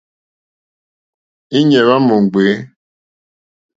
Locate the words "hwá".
1.85-1.95